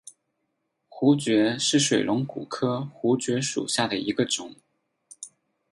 [0.89, 4.55] 槲蕨是水龙骨科槲蕨属下的一个种。